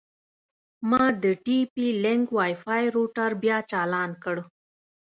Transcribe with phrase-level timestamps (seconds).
[0.89, 4.37] ما د ټي پي لینک وای فای روټر بیا چالان کړ.